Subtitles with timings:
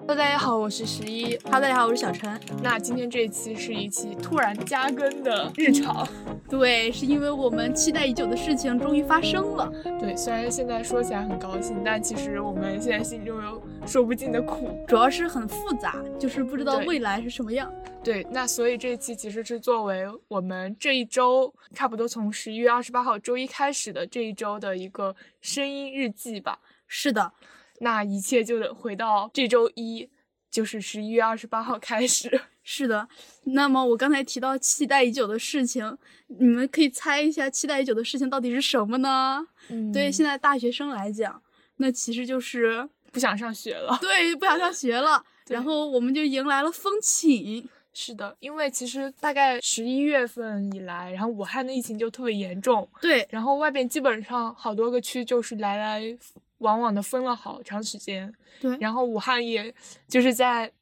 [0.00, 1.38] Hello，大家好，我是十一。
[1.44, 2.38] Hello，大家好，我是小陈。
[2.62, 6.06] 那今天这一期是一期突然加更的日常。
[6.48, 9.72] 对，是因为我们期待已久的事情终于发生了。
[9.98, 14.84] 对，虽然现在说起来很高兴，但其实我们现在心中有说不尽的苦。
[14.86, 17.72] 主要是很复杂，就是不知道未来是什么样。
[18.02, 26.58] 对，那所以这一期其实是作为我们这一周，差不多从十一月二十八号周一开始的这一周的一个声音日记吧。
[26.86, 27.32] 是的，
[27.80, 30.08] 那一切就得回到这周一，
[30.50, 32.40] 就是十一月二十八号开始。
[32.64, 33.08] 是的。
[33.44, 39.46] 那么我刚才提到期待已久的事情，你们可以猜一下期待已久的事情到底是什么呢？
[39.68, 41.42] 嗯对现在大学生来讲，
[41.76, 43.96] 那其实就是 不想上学了。
[44.00, 47.68] 对不想上学了，然后我们就迎来了风起。
[47.94, 56.18] 是的，因为其实大概十一月份以来，然后武汉的疫情就特别严重，对，然后外边基本上好多个区就是来来
[56.58, 58.74] 往往的封了好长时间，对。
[58.80, 59.74] 然后武汉也
[60.08, 60.72] 就是在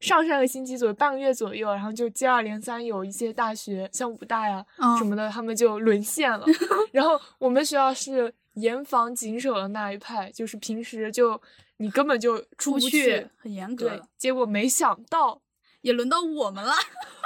[0.00, 6.44] 上上个星期左右半个月左右，然后就接二连三有一些大学像武大呀、嗯什么的，他们就沦陷了，
[6.90, 11.40] 然后我们学校是严防紧守的那一派，就是平时就
[11.78, 15.42] 你根本就出不出去很严格对，，结果没想到。
[15.82, 16.72] 也轮到我们了。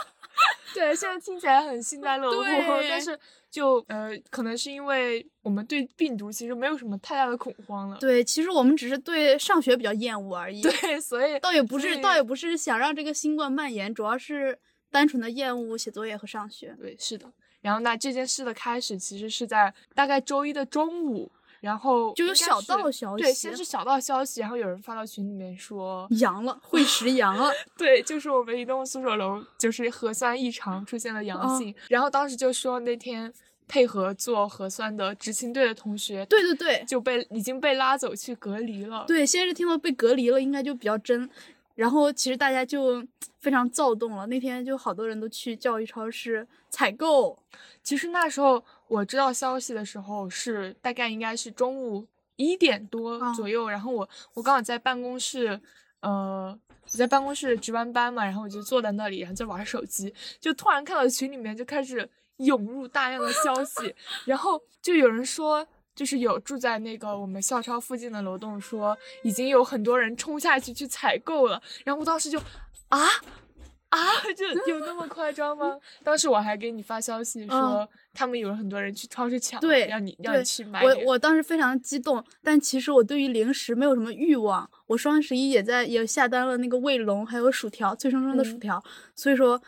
[0.74, 2.44] 对，现在听起来很幸灾乐祸，
[2.90, 3.18] 但是
[3.50, 7.96] 就呃，可能是因为我们对病毒其实没有什么太大的恐慌了。
[7.96, 10.60] 对，其实我们只是对上学比较厌恶而已。
[10.60, 14.58] 对，所以倒也不是，倒也不是想让这个新冠蔓延，主要是
[14.90, 16.76] 单纯的厌恶写作业和上学。
[16.78, 17.32] 对是的。
[17.62, 27.50] 然后那这件事的开始其实是在大概周一的中午，然后就有小道消息对，先是小道消息，然后有人发到群里面说，阳了，会食阳了。
[27.76, 33.32] 对，就是我们一栋宿舍楼就是核酸异常出现了阳哦性，然后当时就说那天
[33.68, 39.04] 配合做核酸的执勤队的同学，对对对就被已经被拉走去隔离了。
[39.06, 41.28] 对，先是听到被隔离了，应该就比较真。
[41.76, 43.02] 然后其实大家就
[43.38, 47.38] 非常躁动了，那天就好多人都去教育超市采购。
[47.82, 55.60] 其实那时候我知道消息的时候是大概应该是中午一点多啊左右，然后我我刚好在办公室，
[56.00, 63.94] 呃，我在办公室值完班嘛，然后我就坐在那里，然后在玩手机，就突然看到群里面就开始涌入大量的消息，
[64.26, 65.66] 然后就有人说。
[65.92, 72.40] 就是有住在那个我们校超附近的楼栋说，已经有很多人冲下去去采购了，然后我当时就
[72.88, 72.98] 啊
[73.90, 73.98] 啊，
[74.36, 75.78] 就有那么夸张吗？
[76.02, 84.68] 当时我还给你发消息说，嗯他们有很多人去超市抢，对让你让你去买我我当时非常激动，但其实我对于零食没有什么欲望。
[84.86, 88.84] 我双十一也在也下单了那个卫龙，还有薯条，脆生生的薯嗯条。
[89.14, 89.60] 所以说，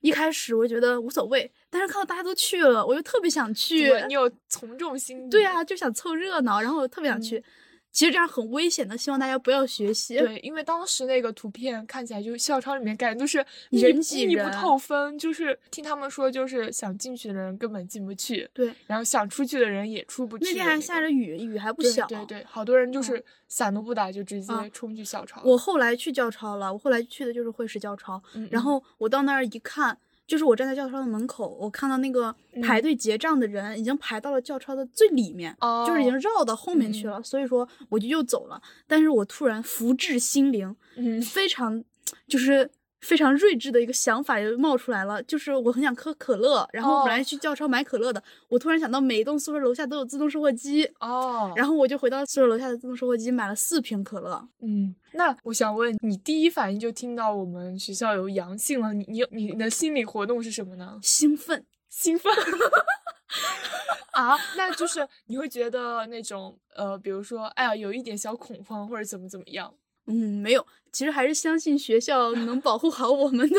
[0.00, 3.88] 一开始我觉得无所谓，但是看到大家都去了，我又特别想去。
[3.90, 7.42] 对你有从众心理，对啊，就想凑热闹，然后我特别想去。
[7.92, 10.16] 其实这样很危险的，希望大家不要学习。
[10.18, 13.38] 对，因为当时那个图片看起来就校超里面感觉都是
[13.70, 20.44] 人密密不透风，就是听他们说，就是想进去的人根本进不去，对然后想出去的人也出不去。
[20.46, 22.06] 那天还下着雨，雨还不小。
[22.06, 25.42] 对对，好多人就是伞都不打就直接啊冲去校超。
[25.44, 29.98] 我后来去教超了，我后来去的就是会师教超，嗯嗯然后我到那儿一看，
[30.32, 38.58] 就是我站在教超的门口，我看到那个排队结账的人已经排到了教超的最里面，哦，就是已经绕到后面去了，所以说我就又走了。
[38.86, 41.84] 但是我突然福至心灵，嗯非常
[42.26, 42.70] 就是。
[43.02, 54.48] 非常睿智的一个想法就冒出来了，就是我很想喝可乐，然后我本来哦去教超买可乐的，我突然想到每一栋宿舍楼下都有自动售货机，哦，然后我就回到宿舍楼下的自动售货机买了四瓶可乐。
[54.60, 60.98] 嗯，那我想问你，第一反应就听到我们学校有阳性了，你你你的心理活动是什么呢？
[61.02, 62.32] 兴奋，兴奋
[64.12, 64.36] 啊？
[64.56, 69.74] 那就是你会觉得那种呃，比如说，哎呀，有一点小恐慌或者怎么怎么样？
[70.06, 73.56] 嗯，没有，其实还是相信学校能保护好我们的。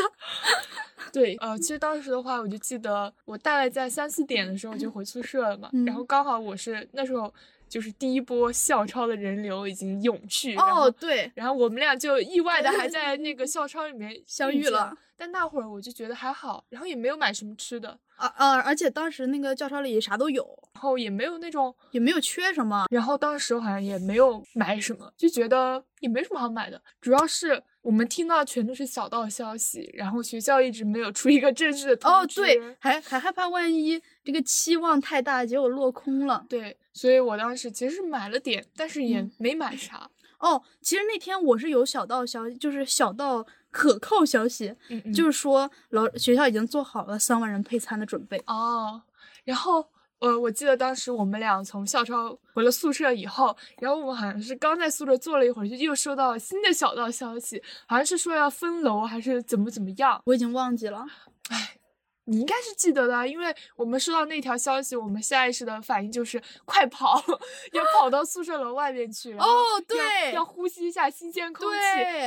[1.12, 1.78] 对，呃，其实。
[1.78, 7.32] 当时的话，我就记得我大概在三四点的时候就回宿舍了嘛，嗯然后刚好我是那时候
[7.74, 14.96] 就是第一波校超的人流已经涌去，哦，对，然后我们俩就意外的还在那个 校超里面相遇了。
[15.16, 18.60] 但那会儿我就觉得还好，然后也没有买什么吃的，啊啊！
[18.60, 22.86] 而且当时那个教超里啥都有，然后也没有那种，也没有缺什么。
[22.92, 26.80] 然后当时好像也没有买什么，就觉得也没什么好买的。
[27.00, 36.46] 主要是我们听到全都是小道消息，然后学校一直没有出一个正式的通哦，对，还还害怕万一这个期望太大，结果落空了。
[36.48, 40.08] 对，所以我当时其实是买了点，但是也嗯没买啥。
[40.40, 48.42] 哦，其实那天我是有小道消息，就是小道可靠消息，嗯嗯，就是说老学校已经做好了三万人配餐的准备。
[48.46, 49.02] 哦，
[49.44, 49.86] 然后
[50.24, 60.22] 呃，我记得当时我们俩从校超回了宿舍以后，然后我们好像是刚在宿舍坐了一会儿，就又收到了新的小道消息，好像是说要分楼还是怎么怎么样。
[60.24, 61.04] 我已经忘记了。
[61.50, 61.76] 唉，
[62.24, 67.22] 你应该是记得的，因为我们收到那条消息，我们下意识的反应就是快跑，
[67.72, 69.34] 要跑到宿舍楼外面去。
[69.34, 69.46] 哦，
[69.86, 71.78] 对，要呼吸一下新鲜空气。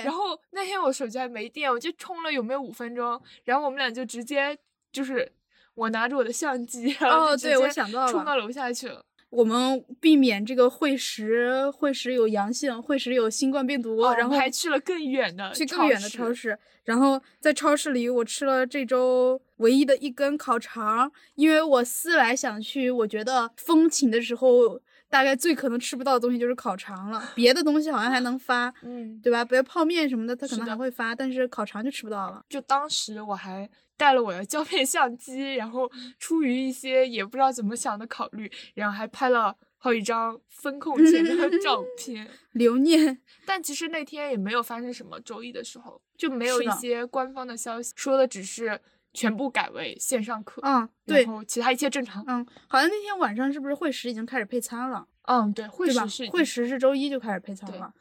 [0.03, 4.55] 然后那天我手机还没电，我就充了有没有五分钟，然后我们俩就直接
[4.91, 5.31] 就是
[5.77, 9.06] 我拿着我的相机，然后哦对我想到了冲到楼下去了。
[9.29, 29.44] 我们避免这个会食会食有阳性，会食有新冠病毒，哦然后还去了更远的去更远的超市，然后在超市里我吃了这周唯一的一根烤肠，因为我思来想去，我觉得风情的时候大概最可能吃不到的东西就是烤肠了，别的东西好像还能发，嗯，对吧？
[29.45, 32.44] 比如泡面什么的，它可能还会发，但是烤肠就吃不到了。
[32.50, 35.89] 就当时我还带了我的胶片相机，然后
[36.19, 42.30] 出于一些也不知道怎么想的考虑，然后还拍了好几张风控 前的照片。
[42.51, 48.80] 留念， 但其实那天也没有发生什么，周一的时候就没有一些官方的消息，说的只是
[49.17, 52.23] 全部改为线上课，嗯，对然，后其他一切正常。
[52.27, 56.29] 嗯，好像那天晚上是不是会时已经开始配餐了，嗯，对，会对吧食是？
[56.29, 57.91] 会食是周一就开始配餐了，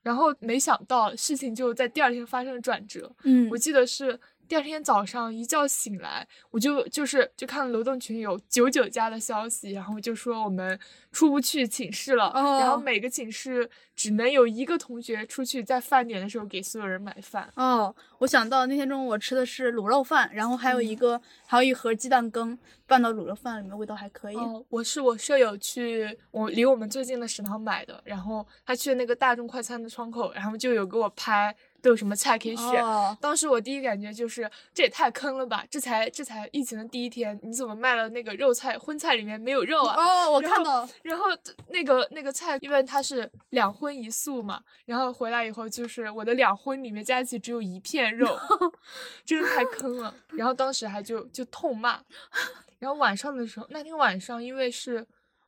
[0.00, 3.14] 然后没想到事情就在第二天发生了转折。
[3.24, 4.18] 嗯我记得是
[4.52, 10.78] 第二天早上一觉醒来，我就就是就看楼栋群有九九加的消息，然后就说我们
[11.10, 17.50] 出不去寝室了，然后哦每个寝室只能有一个同学出去，在饭点的时候给所有人买饭。
[17.56, 24.36] 哦，我想到那天中午我吃的是卤肉饭，然后还有一个、还有一盒鸡蛋羹拌到卤肉饭里面，味道还可以。
[24.36, 32.82] 哦，我是我舍友去我离我们最近的食堂买的，然后他去那个大众快餐的窗口，然后就有给我拍都有什么菜可以选。
[32.82, 35.66] 哦当时我第一感觉就是这也太坑了吧！
[35.68, 39.96] 这才这才疫情的第一天，你怎么卖了那个肉菜荤菜里面没有肉啊？
[39.96, 41.26] 哦，我看到，然后
[41.68, 48.38] 那个那个菜，因为它是两荤一素嘛，然后回来以后就是我的两荤里面加一起只有一片肉，
[49.26, 50.14] 真是太坑了。
[50.30, 52.00] 然后当时还就就痛骂，
[52.78, 55.04] 然后晚上的时候，那天晚上因为是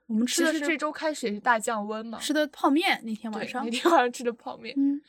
[0.06, 5.00] 我们吃的是这周开始也是大降温嘛，吃的泡面，那天晚上那，天晚上吃的泡面，嗯，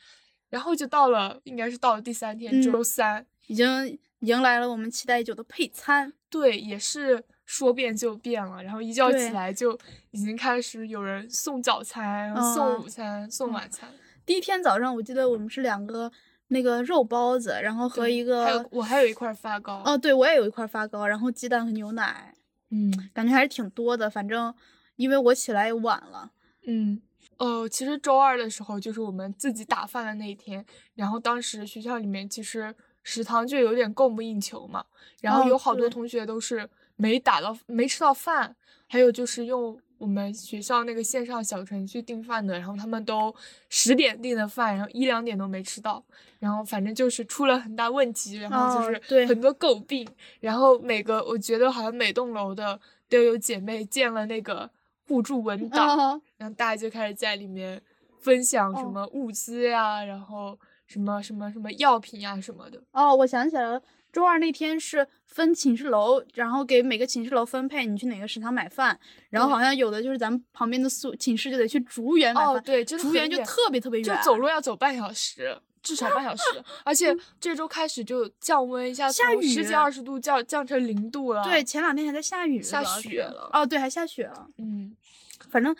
[0.48, 6.12] 然后就到了应该是到了第三天、嗯周三，已经迎来了我们期待已久的配餐。
[6.28, 9.78] 对，也是说变就变了，然后一觉起来就
[10.10, 13.88] 已经开始有人送早餐，然后送嗯午餐、送嗯晚餐。
[14.24, 16.10] 第一天早上，我记得我们是两个
[16.48, 22.34] 那个肉包子，然后和对一还有个，我还有一块发糕，哦，对我也有一块发糕，然后鸡蛋和牛奶，
[22.70, 24.10] 嗯感觉还是挺多的。
[24.10, 24.52] 反正
[24.96, 26.32] 因为我起来也晚了，
[26.66, 27.00] 嗯，
[27.38, 34.84] 呃，其实周二的时候就是我们自己打饭的那一天，然后当时学校里面其实食堂就有点供不应求嘛，
[35.20, 38.56] 然后哦有好多同学都是没打到没吃到饭，
[38.86, 43.34] 还有就是用我们学校那个线上小程序订饭的，然后他们都
[43.68, 46.02] 十点订的饭，然后一两点都没吃到，
[46.38, 50.06] 然后反正就是出了很大问题，然后就是很多诟病，
[50.40, 54.68] 然后每个我觉得好像每栋楼的都有姐妹建了那个
[55.06, 57.80] 互助文档，哦，然后大家就开始在里面
[58.20, 62.82] 分享什哦么物资呀，然后什么什么什么药品呀什么的。
[62.92, 68.98] 哦，我想起来了，周二那天是分寝室楼，然后给每个寝室楼分配你去哪个食堂买饭，
[69.30, 76.42] 然后好像有的就是咱们旁边的宿寝室就得去竹园买饭，哦，对，真的竹园就特别特别远，就走路要走半小时，至少半小时。
[76.84, 81.44] 而且这周开始就降温，一下从十几二十度降降成零度了。
[81.44, 84.48] 对，，前两天还在下雨，下雪了哦，对，还下雪了。
[84.58, 84.96] 嗯，
[85.50, 85.74] 反正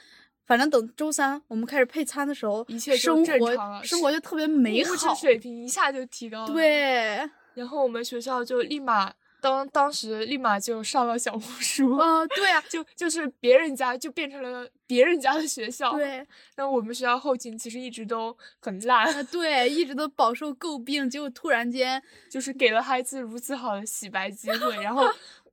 [0.47, 5.15] 反正等周三我们开始配餐的时候，一切就生活正常了生活就特别美物质好。
[5.15, 11.97] 水平一下就提高了。，对，然后我们学校就立马当当时立马就上了小红书。
[11.99, 16.27] 呃，对啊， 就就是别人家就变成了别人家的学校，对，
[16.57, 25.05] 那我们学校后勤其实一直都很烂，啊，对，一直都饱受诟病，结果突然间，就是给了孩子如此好的洗白机会，然后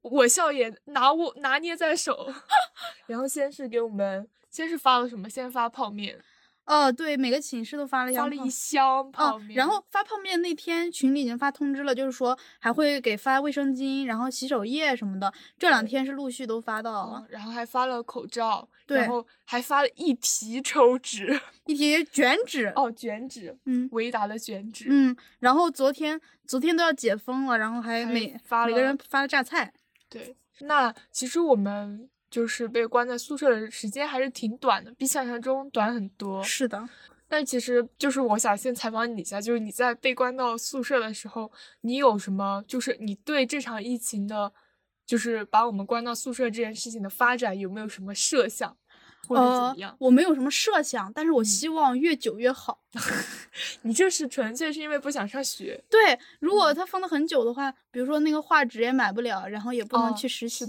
[0.02, 2.32] 我校也拿我拿捏在手，
[3.08, 5.28] 然后先是给我们，先是发了什么？
[5.28, 6.16] 先发泡面，
[6.66, 9.12] 哦，对，每个寝室都发了一箱发了一箱。
[9.12, 29.74] 泡嗯面，，然后发泡面那天群里已经发通知了，就是说还会给发卫生巾，然后洗手液什么的，这两天是陆续都发到了嗯，然后还发了口罩，对然后还发了一提抽纸，一提卷纸，哦，卷纸，嗯维达的卷纸，嗯，然后昨天昨天都要解封了，然后还还每发每个人发了榨菜，
[30.10, 36.44] 对，那其实我们就是被关在宿舍的时间还是挺短的，比想象中短很多。
[36.44, 36.90] 是的，
[37.28, 44.52] 但其实就是我想先采访你一下，就是你在被关到宿舍的时候，你有什么就是你对这场疫情的
[45.06, 48.76] 就是把我们关到宿舍这件事情的发展有没有什么设想，
[49.28, 49.96] 或者怎么样？
[50.00, 52.82] 我没有什么设想，但是我希望越久越好。
[53.84, 55.84] 你这是纯粹是因为不想上学？
[55.88, 60.66] 对，如果他封的很久的话，比如说那个画纸也买不了，然后也不能去实习，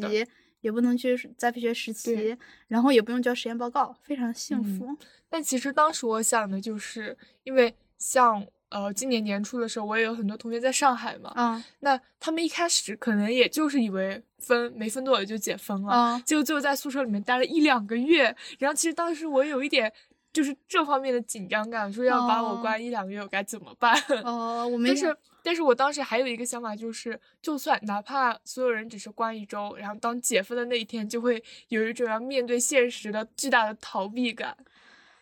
[0.64, 4.96] 也不能去栽培学实习，然后也不用交实验报告，非常幸福。
[5.28, 8.44] 但其实当时我想的就是，因为像。
[8.70, 11.32] 呃，今年年初的时候，我也有很多同学在上海嘛。
[11.36, 11.62] 嗯。
[11.78, 15.94] 那他们一开始可能也就是以为分没分多久就解封了。
[15.94, 16.22] 嗯。
[16.24, 19.92] 结果最后在宿舍里面待了一两个月，然后其实当时我有一点
[20.32, 23.94] 就是这方面的紧张感，说要把我关一两个月，我该怎么办？
[24.24, 24.88] 哦，我没。
[24.90, 34.56] 但是，但是我当时还有一个想法，就是就算哪怕所有人只是关一周，然后当解封的那一天，就会有一种要面对现实的巨大的逃避感。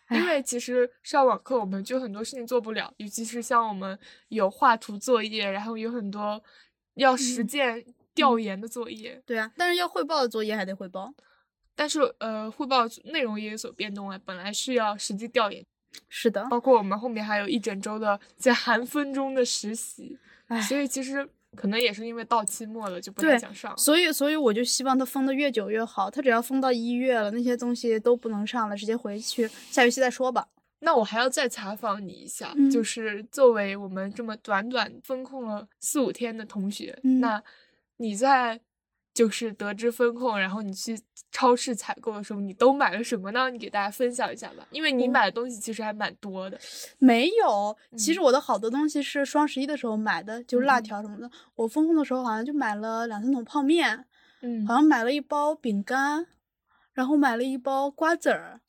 [0.09, 3.99] 因为其实上网课我们就很多事情做不了，尤其是像我们
[4.29, 6.41] 有画图作业，然后有很多
[6.93, 7.83] 要实践
[8.15, 9.21] 调研的作业。
[9.25, 11.13] 对啊，但是要汇报的作业还得汇报。
[11.75, 15.65] 但是呃，汇报内容也有所变动啊，本来是要实际调研。
[16.09, 16.45] 是的。
[16.49, 20.17] 包括我们后面还有一整周的在寒风中的实习，
[20.67, 21.29] 所以其实。
[21.55, 23.77] 可能也是因为到期末了，就不太想上。
[23.77, 26.09] 所以，所以我就希望他封的越久越好。
[26.09, 30.47] 他只要封到一月了，那些东西都不能上了，直接回去，下学期再说吧。
[30.79, 37.43] 那我还要再采访你一下，就是作为我们这么短短封控了四五天的同学，那
[37.97, 38.59] 你在？
[39.13, 40.99] 就是得知风控，然后你去
[41.31, 43.49] 超市采购的时候，你都买了什么呢？
[43.49, 46.59] 你给大家分享一下吧，因为你买的东西其实还蛮多的。
[46.97, 51.29] 没有，其实我的好多东西是双十一的时候买的，就是辣条什么的。
[51.55, 54.05] 我风控的时候好像就买了两三桶泡面，
[54.41, 56.25] 嗯，好像买了一包饼干，
[56.93, 58.61] 然后买了一包瓜子儿。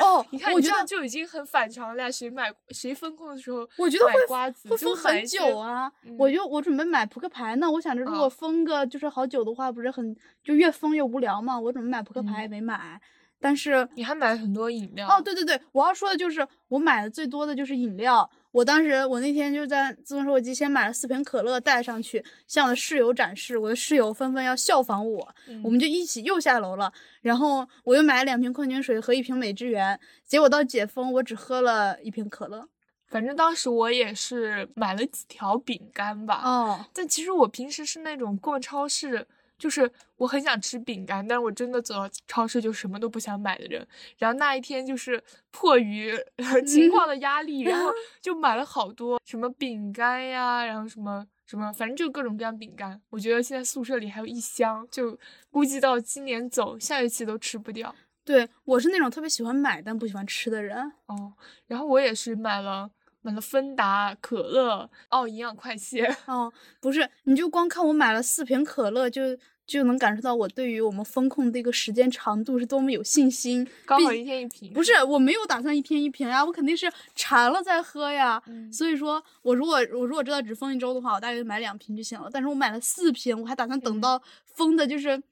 [0.00, 2.12] 哦，你看，我觉得就已经很反常了。
[2.12, 5.90] 谁买谁风控的时候，我觉得会瓜子会封很久啊。
[6.18, 10.14] 我就我准备买扑克牌呢，我想着如果封个就是好久的话，不是很
[10.44, 11.58] 就越封越无聊嘛。
[11.58, 13.00] 我准备买扑克牌也没买，
[13.40, 15.08] 但是你还买了很多饮料。
[15.08, 18.30] 哦，对对对，我要说的就是我买的最多的就是饮料。
[18.50, 26.92] 我当时我那天就在自动售货机先买了四瓶可乐带上去，向我的室友展示，我的室友纷纷要效仿我，我们就一起又下楼了。
[27.20, 32.68] 然后我又买了两瓶矿泉水和一瓶美汁源，结果到解封我只喝了一瓶可乐。
[33.08, 36.42] 反正当时我也是买了几条饼干吧。
[36.44, 39.26] 哦，但其实我平时是那种逛超市。
[39.58, 43.86] 就是我很想吃饼干，但是我真的走到超市就什么都不想买的人。
[44.16, 46.12] 然后那一天就是迫于
[46.64, 53.00] 情况的压力，然后 就买了好多什么饼干呀，然后什么什么，反正就各种各样饼干。
[53.10, 55.18] 我觉得现在宿舍里还有一箱，就
[55.50, 57.94] 估计到今年走下学期都吃不掉。
[58.24, 60.92] 对我是那种特别喜欢买但不喜欢吃的人。
[61.06, 61.32] 哦，
[61.66, 62.90] 然后我也是买了。
[63.22, 73.68] 买了芬达可乐哦，营养快线 哦，不是，你就光看我买了四瓶可乐，就就能感受到我对于我们风控这个时间长度是多么有信心。
[73.84, 74.72] 刚好一天一瓶。
[74.72, 78.42] 不是，我没有打算一天一瓶呀，我肯定是馋了再喝呀。
[78.72, 82.30] 所以说我如果我如果知道只封一周的话，我大概就买两瓶就行了。
[82.32, 85.22] 但是我买了四瓶，我还打算等到封的就是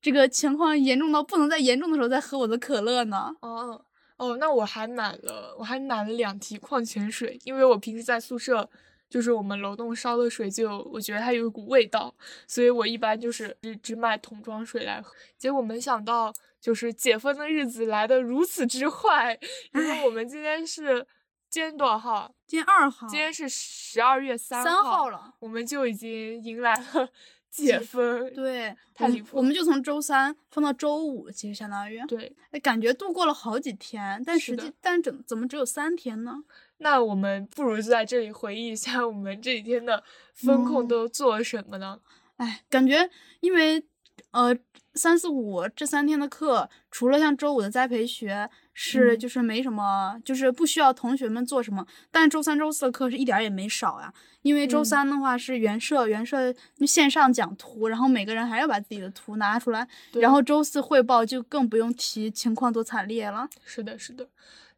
[0.00, 3.34] 这个情况严重到不能再严重的时候再喝我的可乐呢。
[3.40, 3.84] 哦。
[4.22, 8.70] 哦，那我还买了，我还买了两提矿泉水，因为我平时在宿舍，
[9.10, 12.14] 就是我们楼栋烧的水就，我觉得它有一股味道，
[12.46, 15.12] 所以我一般就是只只买桶装水来喝。
[15.36, 19.36] 结果没想到，就是解封的日子来的如此之快，
[19.74, 21.04] 因为我们今天是
[21.50, 22.32] 今天多少号？
[22.46, 23.08] 今天二号。
[23.08, 27.08] 今天是十二月三号了，我们就已经迎来了。
[27.52, 29.36] 解封对，太离谱。
[29.36, 36.42] 我们就从周三放到周五，其实相当于对，哎，感觉度过了好几天，但实际但怎怎么只有三天呢？
[36.78, 40.02] 那我们不如就在这里回忆一下我们这几天的
[40.34, 42.00] 风控都做了什么呢？
[42.38, 43.84] 哎，感觉因为
[44.30, 44.56] 呃
[44.94, 48.48] 三四五这三天的课，除了像周五的栽培学。
[48.74, 51.86] 是，就是没什么，就是不需要同学们做什么。
[52.10, 56.54] 但周三、周四的课是一点儿也没少呀，因为周三的话是原社，原设
[56.86, 59.86] 线上讲图，然后每个人还要把自己的图拿出来。
[60.14, 63.46] 然后周四汇报就更不用提，情况多惨烈了。
[63.64, 64.26] 是的，是的。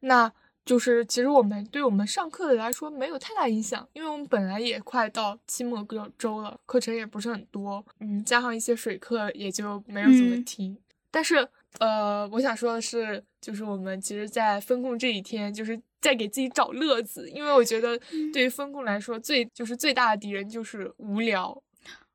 [0.01, 0.31] 那
[0.65, 5.87] 就是其实我们对我们上课的来说没有太大影响，因为我们本来也快到期末
[6.19, 10.77] 周了，课程也不是很多，嗯，加上一些水课也就没有怎么听。
[11.13, 11.49] 但是。
[11.81, 18.01] 呃，我想说的是，就是我们其实，在分控这一天，就是在给自己找乐子，因为我觉得，
[18.33, 21.63] 对于分控来说，最就是最大的敌人就是无聊。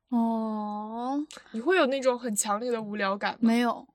[0.08, 3.38] 哦，你会有那种很强烈的无聊感吗？
[3.42, 3.86] 没有，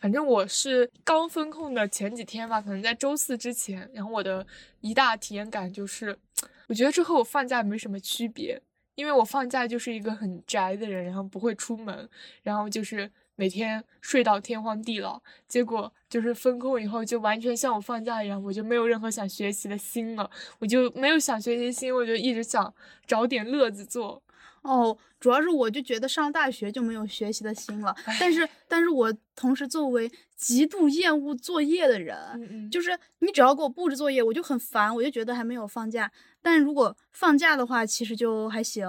[0.00, 4.44] 反正我是刚分控的前几天吧，可能在周四之前，然后我的
[4.80, 6.18] 一大体验感就是，
[6.66, 8.60] 我觉得这和我放假没什么区别。
[8.96, 12.06] 因为我放假就是一个很宅的人，然后不会出门，
[12.42, 15.22] 然后就是每天睡到天荒地老。
[15.48, 22.74] 结果就是分控以后，就完全像我放假一样，我就没有任何想学习的心了，我就没有想学习心，我就一直想
[23.06, 24.22] 找点乐子做。
[24.60, 36.12] 哦，主要是我就觉得上大学就没有学习的心了，但是但是我同时作为极度厌恶作业的人，嗯嗯，就是你只要给我布置作业，我就很烦，我就觉得还没有放假。
[36.42, 38.86] 但如果放假的话，其实就还行。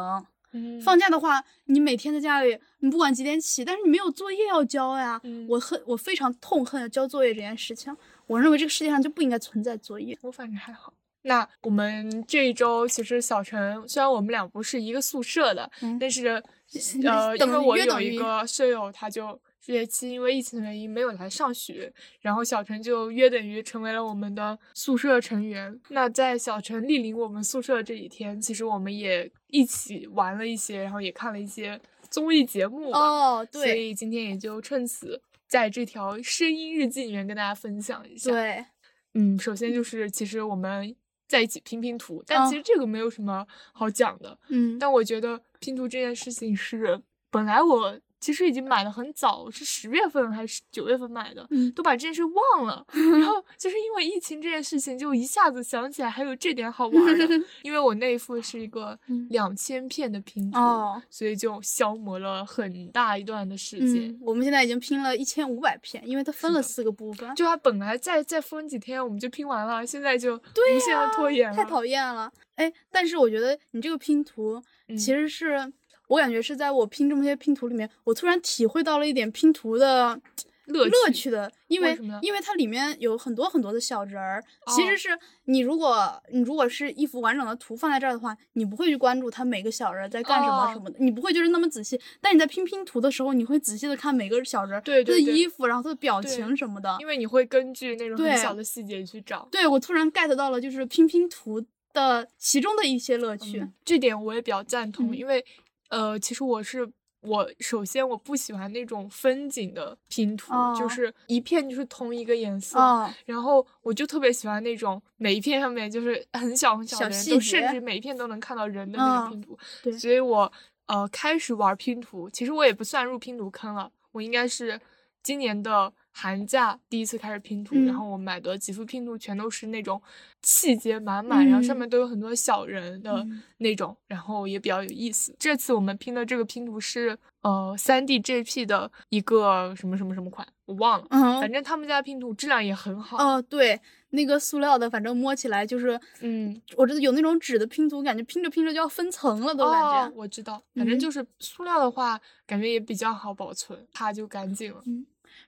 [0.54, 5.20] 嗯放假的话，你每天在家里，你不管几点起，但是你没有作业要交呀。
[5.24, 7.96] 嗯我恨，我非常痛恨交作业这件事情。
[8.28, 10.18] 我认为这个世界上就不应该存在作业。
[10.22, 10.94] 我反正还好。
[11.24, 16.42] 那我们这一周其实小陈虽然我们俩不是一个宿舍的，嗯但是
[17.06, 25.80] 呃，因等为我有一个舍友，他就这学期因为疫情的原因没有来上学，然后小陈就约等于成为了我们的宿舍成员。
[25.90, 38.32] 那在小陈莅临我们宿舍这几天，其实我们也一起玩了一些，然后也看了一些综艺节目哦，对，所以今天也就趁此在这条声音日记里面跟大家分享一下。
[38.32, 38.66] 对，
[39.14, 40.96] 嗯，首先就是其实我们
[41.28, 44.38] 在一起拼拼图，但哦其实这个没有什么好讲的。
[44.50, 47.00] 嗯，但我觉得拼图这件事情是，
[47.30, 52.86] 本来我其实已经买的很早，是十月份还是九月份买的，嗯都把这件事忘了。
[52.94, 57.28] 然后就是因为疫情这件事情，就一下子想起来还有这点好玩的。
[57.64, 64.08] 因为我那一副是一个嗯两千片的拼图，哦，所以就消磨了很大一段的时间。
[64.10, 71.56] 嗯，我们现在已经拼了一千五百片，因为它分了四个部分，就它本来再再封几天我们就拼完了，现在就对无限的拖延了。
[71.56, 72.32] 太讨厌了。
[72.56, 75.74] 哎，但是我觉得你这个拼图嗯其实是。
[76.12, 80.20] 我感觉是在我拼这么些拼图里面，我突然体会到了一点拼图的
[80.68, 84.42] 乐乐趣趣的，因为因为它里面有很多很多的小人儿。
[84.68, 85.10] 其哦实是
[85.46, 92.00] 你如果你如果是一幅完整的图放在这儿的话，你不会去关注它每个小人儿在干什么哦什么的，你不会就是那么仔细。
[92.22, 96.96] 但你在拼拼图的时候，你会仔细的看每个小人儿他的衣服，然后他的表情什么的。
[97.00, 99.48] 因为你会根据那种很小的细节去找。
[99.50, 103.60] 对我突然 get 到了，就是拼拼图的其中的一些乐趣。
[103.60, 105.44] 嗯这点我也比较赞同，嗯因为
[105.92, 106.90] 呃，其实我是
[107.22, 112.80] 我首先我不喜欢那种风景的拼图，就哦是一片就是同一个颜色。
[112.80, 119.58] 哦，然后我就特别喜欢那种每一片上面就是很小很小的人，小细都甚至每一片都能看到人的那个嗯拼图。
[119.84, 120.52] 对所以我
[120.88, 124.80] 呃开始玩拼图，其实我也不算入拼图坑了，我应该是
[125.22, 127.96] 今年的寒假第一次开始拼图，然嗯。
[127.96, 130.02] 后我买的几幅拼图全都是那种
[130.44, 131.80] 细节满满，然后上嗯。
[131.80, 133.42] 面都有很多小人的嗯。
[133.58, 135.36] 那种，然后也比较有意思。
[135.40, 141.40] 这次我们拼的这个拼图是呃三 D JP 的一个什么什么什么款，我忘了，嗯。
[141.40, 143.18] 反正他们家拼图质量也很好。
[143.18, 143.80] 哦，对，
[144.12, 154.82] 那个塑料的，反正摸起来就是，嗯，我知道有那种纸的拼图，感觉拼着拼着就要分层了，都感哦觉。，我知道，反正嗯就是塑料的话，感觉也比较好保存，它就干净了。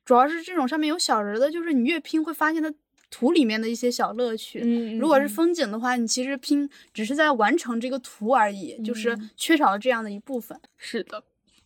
[0.06, 2.74] 主要是这种上面有小人的，就是你越拼会发现它
[3.10, 4.62] 图里面的一些小乐趣。
[4.64, 10.60] 嗯如果是风景的话，你其实拼只是在完成这个图而已，就是嗯缺少了这样的一部分。
[10.78, 11.24] 是的。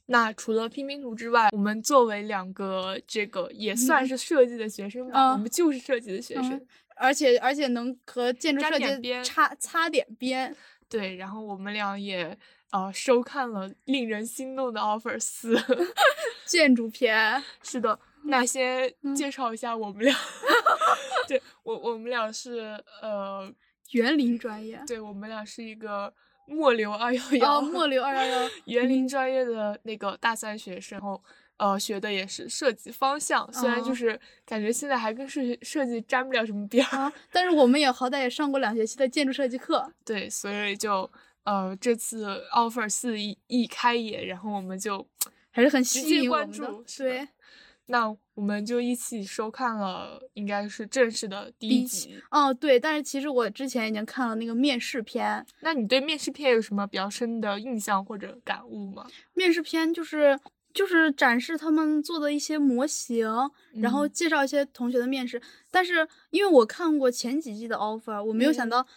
[0.10, 6.68] 那除了拼拼图之外，我们作为两个这个也算是设计的学生吧，我嗯们就是设计的学生，嗯
[7.00, 10.56] 而且而且能和建筑沾设计点边擦擦点边。
[10.90, 11.16] 对。
[11.16, 12.38] 然后我们俩也
[12.72, 15.58] 呃收看了令人心动的 offer 四。
[16.46, 20.16] 建筑片，是的，那先嗯介绍一下我们俩。
[21.28, 23.54] 对我，我们俩是呃，
[23.92, 24.82] 园林专业。
[24.88, 26.14] 对我们俩是一个
[26.46, 28.50] 末流二幺幺，哦，末流二幺幺。
[28.64, 31.22] 园林专业的那个大三学生，然后
[31.58, 39.92] 呃学的也是设计方向，虽然就哦是感觉现在还跟设计设计沾不了什么边儿，啊，但是我们也好歹也上过两学期的建筑设计课。
[40.06, 41.10] 对，所以就
[41.44, 45.08] 呃这次 offer 四一一开业，然后我们就
[45.52, 47.28] 还是很吸引我关注对，
[47.88, 52.24] 那我们就一起收看了，应该是正式的第一期集。
[52.30, 59.08] 哦对，但是其实我之前已经看了那个面试篇，那你对面试篇有什么比较深的印象或者感悟吗？
[59.34, 60.38] 面试篇就是
[60.74, 63.28] 就是展示他们做的一些模型，
[63.76, 65.42] 然后嗯介绍一些同学的面试。
[65.72, 68.88] 但是因为我看过前几季的 offer，我没有想嗯到，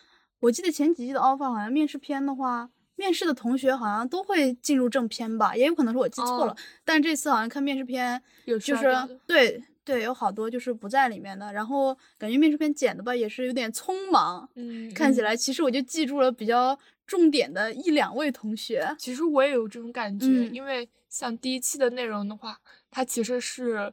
[0.40, 2.70] 我记得前几季的 offer 好像面试片的话。
[2.96, 6.52] 面试的同学好像都会进入正片吧，也有可能是我记错了。
[6.52, 8.84] 哦但这次好像看面试片，就是
[9.26, 11.50] 对对，有好多就是不在里面的。
[11.50, 16.78] 然后感觉面试片剪的吧，也是有点匆忙，嗯，看起嗯来其实我就记住了比较
[17.10, 18.94] 重点的一两位同学。
[18.96, 22.56] 其实我也有这种感觉，嗯因为像第一期的内容的话，
[22.88, 23.92] 它其实是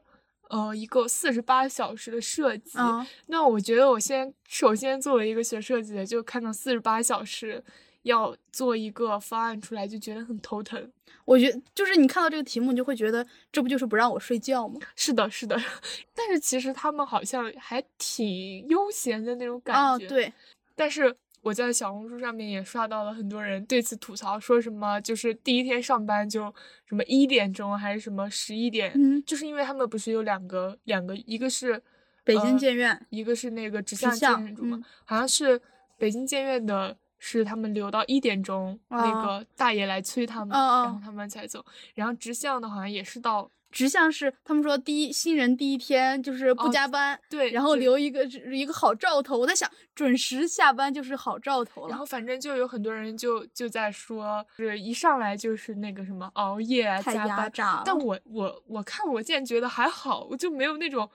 [0.50, 2.78] 呃一个四十八小时的设计。
[2.78, 7.64] 啊，那我觉得我先首先作为一个学设计的，就看到四十八小时，
[8.04, 10.92] 要做一个方案出来，就觉得很头疼。
[11.26, 14.80] 我觉得就是你看到这个题目，你就会觉得这不就是不让我睡觉吗？
[14.96, 15.60] 是的，是的。
[16.14, 20.06] 但是其实他们好像还挺悠闲的那种感觉。
[20.06, 20.32] 啊，对。
[20.76, 21.14] 但是
[21.48, 26.54] 我在小红书上面也刷到了很多人对此吐槽，说什么就是第一天上班就
[26.86, 31.82] 什么一点钟还是什么十一点，嗯，就是因为他们不是有两个两个，一个是
[32.24, 35.62] 北京建院，一个是那个直向建筑嘛，好像是
[35.98, 36.98] 北京建院的。
[37.20, 41.66] 是他们留到一点钟，那个大爷来催他们，然后他们才走。
[41.96, 49.38] 然后直向的好像也是到直向是他们说第一新人第一天就是不加班，对，然后留一个一个好兆头。
[49.38, 51.90] 我在想准时下班就是好兆头了。
[51.90, 57.52] 然后反正就有很多人就就在说，就是一上来就是那个什么熬夜啊加班。
[57.86, 61.08] 但我我我看我竟然觉得还好，我就没有那种。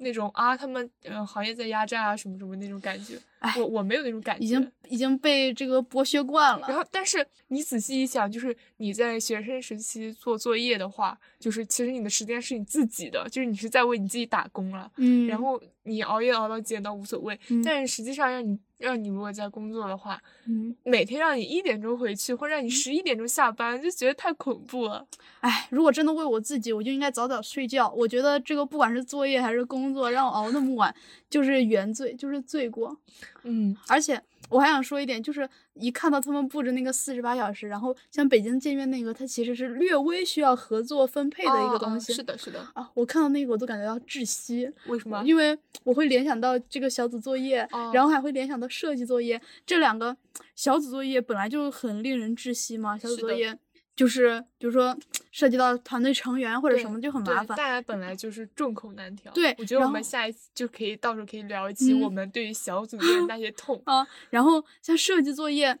[0.00, 3.18] 那种啊，他们呃行业在压榨啊，什么什么那种感觉，
[3.56, 6.66] 我我没有那种感觉，已经已经被这个剥削惯了。
[6.68, 14.90] 然后，但是你仔细一想，就是你在学生时期做作业的话，就是其实你的时间是你自己的，就是你是在为你自己打工了。
[14.96, 18.58] 嗯，然后你熬夜熬到几点倒无所谓，但是实际上让你。
[18.78, 25.04] 让你如果在工作的话，嗯，每天让你一点钟回去，或者让你十一点钟下班，就觉得太恐怖了。
[25.40, 27.88] 哎，如果真的为我自己，我就应该早早睡觉。
[27.90, 30.94] 我觉得这个不管是作业还是工作，让我熬那么晚，
[31.28, 32.96] 就是原罪，就是罪过。
[33.42, 34.20] 嗯，而且。
[34.50, 42.14] 我还想说一点，就是一看到他们布置那个四十八小时，然后像北京建院那个，它其实是略微需要合作分配的一个东西。
[42.14, 42.58] 是的，是的。
[42.72, 44.72] 啊，我看到那个我都感觉到窒息。
[44.86, 45.22] 为什么？
[45.22, 49.38] 因为我会联想到这个小组作业，然后还会联想到设计作业。
[49.66, 50.16] 这两个
[50.54, 53.58] 小组作业本来就很令人窒息嘛，小组作业。
[53.98, 54.96] 就是，比如说
[55.32, 57.56] 涉及到团队成员或者什么就很麻烦。
[57.56, 59.32] 大家本来就是众口难调。
[59.32, 64.06] 对，我觉得我们下一次就可以到时候可以聊一期我们对于小组的 那些痛啊。
[64.30, 65.76] 然后像设计作业，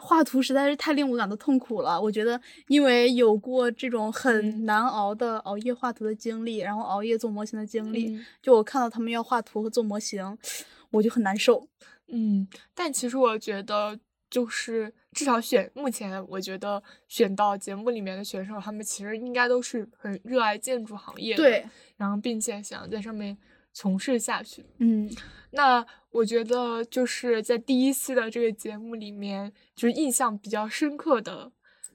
[0.00, 2.00] 画图实在是太令我感到痛苦了。
[2.00, 10.38] 我觉得，因为有过这种很难熬的熬夜画图的经历，然后熬夜做模型的经历，就我看到他们要画图和做模型，
[10.92, 11.68] 我就很难受。
[12.06, 14.00] 嗯，但其实我觉得。
[14.30, 23.36] 就是至少选目前，我觉得选到节目里面的选手，他们其实应该都是很热爱建筑行业的，对，然后并且想在上面
[23.72, 24.64] 从事下去。
[24.78, 25.10] 嗯，
[25.50, 31.52] 那我觉得就是在第一期的这个节目里面，就是印象比较深刻的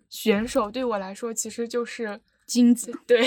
[0.09, 2.21] 选手，对我来说其实就是。
[2.45, 3.21] 金子 对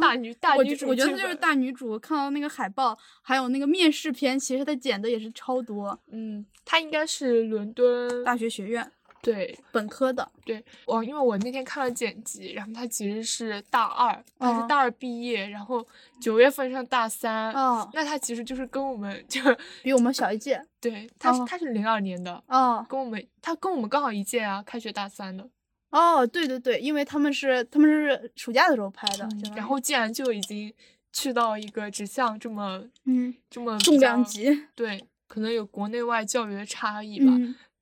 [0.00, 1.98] 大女大女主，我觉得她就是大女主。
[1.98, 5.98] 看到那个海报，还有那个面试片，其实她剪的也是超多。
[6.10, 8.90] 嗯，她应该是伦敦大学学院
[9.22, 10.28] 对本科的。
[10.44, 15.84] 对，我因为我那天看了剪辑，然后她其实是大二，她是大二毕业，然后
[16.20, 17.52] 九月份上大三。
[17.52, 19.40] 哦，那她其实就是跟我们就
[19.82, 20.62] 比我们小一届。
[20.80, 22.42] 对，她是她是零二年的。
[22.48, 25.48] 哦，跟我们她跟我们刚好一届啊，开学大三的。
[25.90, 30.72] 哦，对对对，因为他们是他们是暑假的时候拍的，然后竟然就已经
[31.12, 37.32] 去到一个指向这么嗯这么重量级，对，可能有国内外教育的差异吧。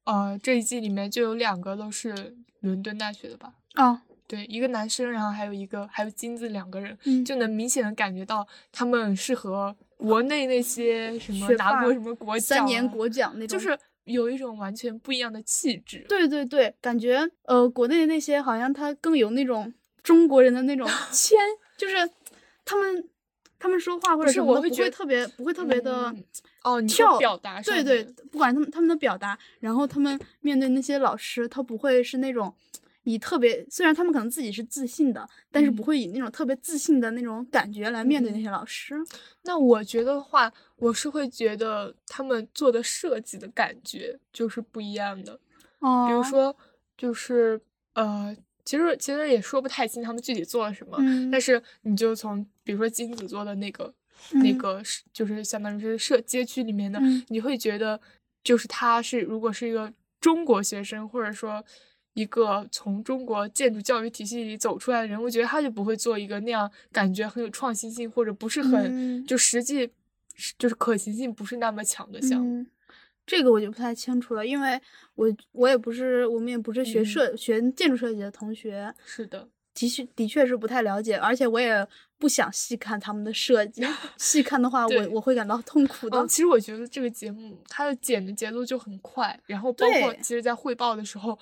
[0.05, 3.55] 呃，这一季里面就有两个都是伦敦大学的吧？
[3.73, 13.77] 啊，对，一个男生，然后还有一个还有金子两个人，就能明显的感觉到他们是和国内那些什么拿过什么国奖、三年国奖那种，就是。
[14.05, 21.39] 有一种完全不一样的气质，对对对，感觉呃，国内的那些好像他更有那种中国人的那种 谦，
[21.77, 21.97] 就是
[22.65, 23.09] 他们
[23.59, 26.15] 他们说话或者什么不会特别不会特别的
[26.63, 32.55] 哦跳表达，对对，不管他们他们的表达，然后他们面对那些老师，他不会是那种。
[33.05, 38.95] 以特别，虽然他们可能自己是自信的，但是不会以那种特别自信的那种感觉来面对那些老师。
[39.43, 45.39] 那我觉得话，我是会觉得他们做的设计的感觉就是不一样的。
[45.81, 46.57] 哦，比如说，
[46.97, 47.61] 就是
[47.93, 50.97] 呃，其实其实也说不太清他们具体做了什么，
[51.31, 53.93] 但是你就从比如说金子做的那个
[54.43, 58.01] 那个，就是相当于是设街区里面的，你会觉得
[58.43, 61.63] 就是他是如果是一个中国学生，或者说。
[62.15, 69.91] 一个从中国建筑教育体系里走出来的人，我觉得他就不会做一个那样感觉很有创新性或者不是很就实际
[70.57, 72.65] 就是可行性不是那么强的项目。
[73.27, 74.81] 这个我就不太清楚了，因为
[75.17, 78.95] 我我也不是我们也不是学设学建筑设计的同学。
[79.05, 81.85] 是的，的确的确是不太了解，而且我也
[82.19, 83.83] 不想细看他们的设计，
[84.19, 86.25] 细看的话我我会感到痛苦的。
[86.29, 91.37] 其实我觉得这个节目它的剪的节奏就很快，然后包括其实在汇报的时候。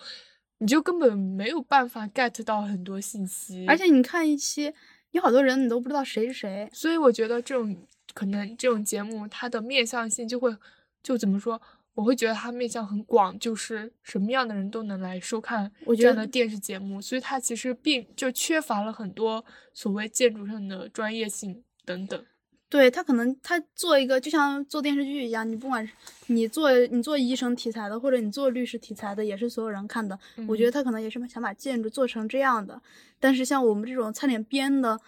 [0.62, 4.72] 你就根本没有办法 get 到很多信息，而且你看一期，
[5.10, 7.76] 有好多人你都不知道谁是谁，所以我觉得这种
[8.14, 10.56] 可能这种节目它的面向性就会
[11.02, 11.60] 就怎么说
[11.94, 19.44] 我会觉得它面向很广，就是什么样的人都能来收看我觉得这样的电视节目，所以它其实并就缺乏了很多
[19.74, 22.24] 所谓建筑上的专业性等等。
[22.72, 25.92] 对他可能他做一个就像做电视剧一样，你不管是
[26.28, 30.18] 你做你做医生题材的，或者你做律师题材的，也是所有人看的。
[30.48, 32.80] 我觉得嗯他可能也是想把建筑做成这样的，
[33.20, 34.98] 但是像我们这种参点编的，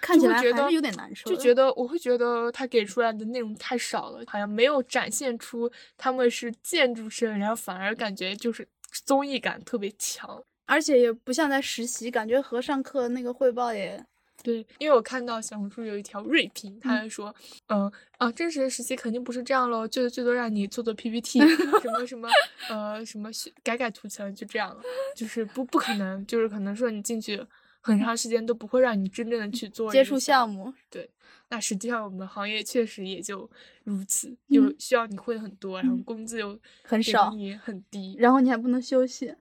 [0.00, 1.36] 看起来还是有点难受的。
[1.36, 8.66] 就觉得我会觉得他给出来的内容太少了，好像没有展现出他们是建筑生，然后反而感觉就是
[9.04, 10.42] 综艺感特别强。
[10.66, 14.04] 而且也不像在实习，感觉和上课那个汇报也
[14.42, 17.34] 对，因为我看到小红书有一条锐评，他嗯就说，
[17.68, 21.40] 嗯啊，真实的实习肯定不是这样喽，最多最多让你做做 PPT，
[21.80, 22.28] 什么什么
[22.68, 23.30] 呃什么
[23.62, 24.82] 改改图层就这样了，
[25.16, 27.44] 就是不不可能，就是可能说你进去
[27.80, 30.72] 很长时间都不会让你真正的去做接触项项目。
[30.90, 31.08] 对，
[31.48, 33.48] 那实际上我们行业确实也就
[33.84, 38.16] 如此，就嗯需要你会很多，然后嗯工资又很少你很低。
[38.18, 39.34] 然后你还不能休息。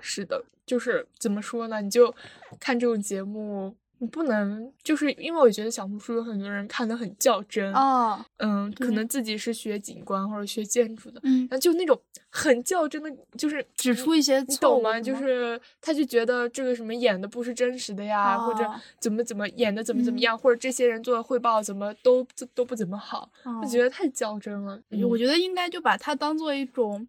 [0.00, 1.80] 是的，就是怎么说呢？
[1.80, 2.12] 你就
[2.58, 15.00] 看这种节目，你不能就是因为我觉得小红书有很多人看的很较真，哦，嗯，可能自己是学景观或者学建筑的，嗯，然后就那种很较真的，就是指出一些你懂吗？
[15.00, 24.80] 就是他就觉得这个什么演的不是真实的呀，或者哦怎么怎么演的怎么怎么嗯样，或者这些人做的汇报怎么都都不怎么好，哦我觉得太较真了。
[24.90, 27.06] 嗯我觉得应该就把它当做一种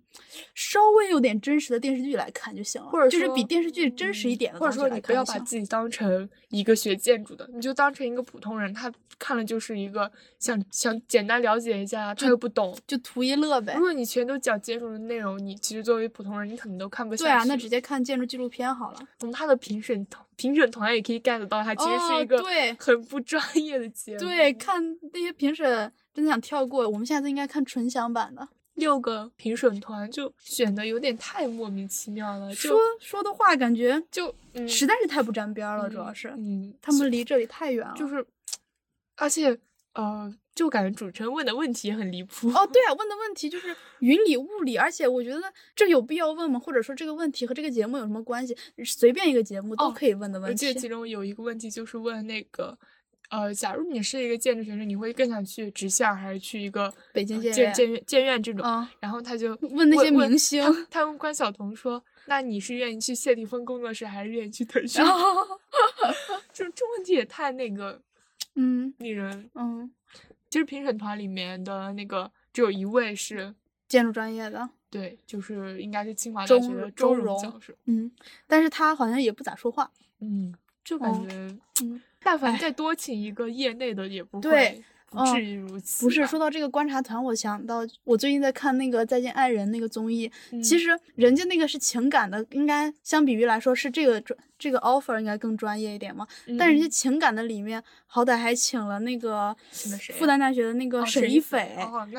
[0.56, 5.28] 稍微有点真实的电视剧来看就行了，或者说就是比电视剧真实一点的或者说你不要。
[5.28, 10.10] 把自己当成一个学建筑的，你就当成一个普通人，他看了就是一个
[10.40, 12.78] 想想简单了解一下，他又不懂。
[12.86, 13.82] 就图一乐呗如。
[13.82, 17.24] 果你全都讲建筑的内容，你其实作为普通人，你可能都看不下去。
[17.24, 19.00] 对啊，那直接看建筑纪录片好了。
[19.20, 24.20] 从他的评审评审团也可以 get 到，他其实是哦一个对很不专业的节目。
[24.20, 26.88] 对，看那些评审真的想跳过。
[26.88, 37.94] 我们下次应该看纯享版的，六个评审团就选的有点太莫名其妙了，就说说的话感觉就嗯实在是太不沾边儿了，主要是嗯，他们离这里太远了。
[37.98, 38.26] 就是，
[39.16, 39.58] 而且
[39.94, 42.50] 呃，就感觉主持人问的问题也很离谱。
[42.50, 45.42] 哦，对啊， 问的问题就是云里雾里，而且我觉得
[45.76, 46.60] 这有必要问吗？
[46.60, 48.56] 或者说这个问题和这个节目有什么关系？
[48.86, 50.54] 随便一个节目都哦可以问的问题。
[50.54, 52.78] 我记得其中有一个问题就是问那个，
[53.30, 58.66] 呃，假如你是一个建筑学生，你会更想去职校还是去一个北京呃建院建建院建院这种？
[58.66, 65.60] 啊，然后他就问那些明星他他问关晓彤说：“那你是愿意去谢霆锋工作室，还是愿意去腾 讯？”然后
[66.54, 68.02] 这这问题也太那个
[68.56, 69.50] 嗯令人。
[69.56, 69.92] 嗯，
[70.50, 73.54] 其实评审团里面的那个只有一位是
[73.90, 77.74] 建筑专业的，对，就是应该是清华大学的周荣荣教授。
[77.86, 78.10] 嗯，
[78.48, 79.92] 但是他好像也不咋说话。
[80.20, 86.06] 嗯，就感哦觉，嗯，但凡哎再多请一个业内的，也不对会不嗯至于如此吧。
[86.06, 96.28] 不是说到这个观察团，我想到我最近在看那个《再见爱人》那个综艺，嗯其实人家那个是情感的，应该相比于来说是这个专这个 offer 应该更专业一点嘛。
[96.60, 99.56] 但人家嗯情感的里面好歹还请了那个
[100.18, 101.74] 复旦大学的那个哦沈一斐，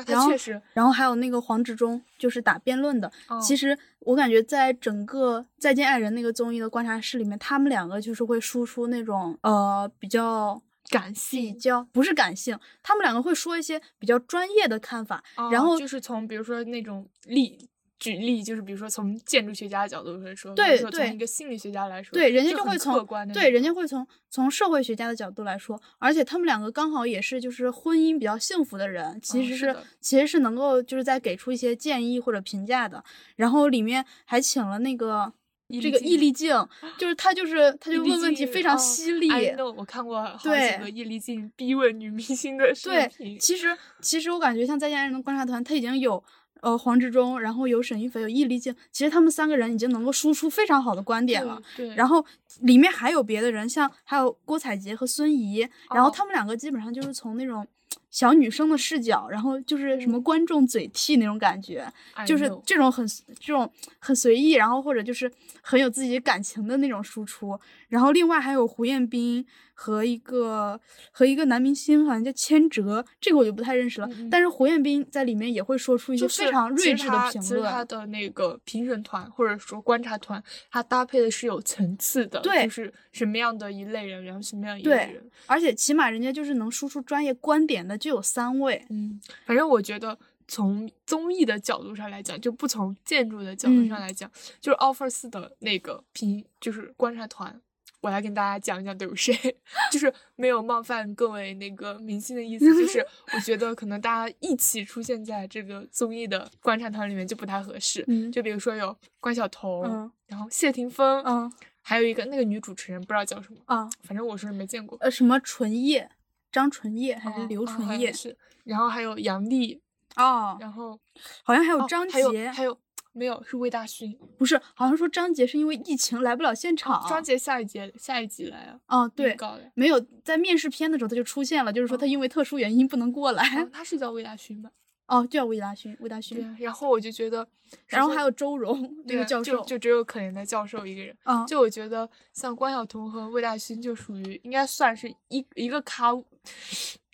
[0.07, 0.31] 然后
[0.73, 3.11] 然后还有那个黄执中，就是打辩论的。
[3.27, 10.59] 哦其实我感觉在整个《再见爱人》那个综艺的观察室里面，他们两个就是会输出那种呃比较。
[10.89, 33.03] 感比性，较不是感性，他们两个会说一些比较专业的看法，然后哦就是从比如说那种例举例，就是比如说从建筑学家的角度来说，对对说从一个心理学家来说，对，人家就会从对，人家会从从社会学家的角度来说，而且他们两个刚好也是就是婚姻比较幸福的人，其实是、其实是能够就是在给出一些建议或者评价的。
[33.35, 35.38] 然后里面还请了那个易
[35.81, 36.49] 这个易立竞，
[36.97, 39.29] 就是他就是他 就问问题非常哦犀利。
[39.29, 46.23] Know，我看过好几对个易立竞逼问女明星的视对，，其实其实我感觉像在家人的观察团，他已经有
[46.61, 51.61] 呃黄执中，然后有沈一菲，有易立竞，其实他们三个人已经能够输出非常好的观点了。
[51.75, 52.25] 对，然后
[52.61, 55.59] 里面还有别的人，像还有郭采洁和孙怡，
[55.93, 57.65] 然后哦他们两个基本上就是从那种
[58.09, 61.85] 小女生的视角，然后就是什么嗯观众嘴替那种感觉
[62.25, 63.05] 就是这种很
[63.39, 67.59] 这种很随意，然后或者就是很有自己感情的那种输出。
[67.89, 69.43] 然后另外还有胡彦斌
[69.73, 70.79] 和一个
[71.11, 74.07] 和一个男明星，好像叫千哲，这个我就不太认识了。
[74.29, 77.85] 但是胡彦斌在里面也会说出一些非常睿智的评论他其实他。
[77.89, 85.27] 的那个评审团或者说观察团，他搭配的是有层次的，对就是什么样的一类人，然后什么样一类人。
[85.47, 88.85] 而且起码人家就是能输出专业观点的就有三位。
[88.89, 97.61] 嗯，反正我觉得从综艺的角度上来讲，就不从建筑的角度上嗯来讲，就是 Offer 四的那个评，就是观察团，
[98.01, 99.35] 我来跟大家讲一讲都有谁，
[99.91, 108.03] 就是没有冒犯各位那个明星的意思，就 是我觉得可能大家一起出现在这个综艺的观察团里面就不太合适。
[108.07, 114.97] 嗯就比如说有关晓彤，嗯然后谢霆锋，嗯还有一个那个女主持人不知道叫什么，啊反正我是没见过。
[115.01, 116.09] 呃什么纯叶，
[116.51, 118.11] 张纯叶还是哦刘纯烨？
[118.11, 119.81] 是，然后还有杨笠，
[120.15, 120.99] 哦，然后
[121.43, 122.77] 好像还有哦张杰，还有
[123.11, 127.05] 没有是魏大勋，不是，好像说张杰是因为疫情来不了现场。
[127.09, 129.35] 张杰下一节下一集来啊，哦，对，
[129.73, 133.43] 没有在面试片的时候他就出现了，就是说他因为特殊原因不能过来。
[133.61, 134.69] 哦，他是叫魏大勋吧？
[135.09, 136.45] 哦，就叫魏大勋，魏大对勋。
[136.45, 137.45] 啊，然后我就觉得，
[137.87, 141.15] 然后还有有周荣那个教授，就只有可怜的教授一个人。
[141.23, 146.13] 啊，就我觉得像关晓彤和魏大勋就属于应该算是一一个咖